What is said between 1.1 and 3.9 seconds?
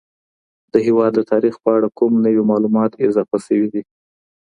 د تاریخ په اړه کوم نوي معلومات اضافه سوي؟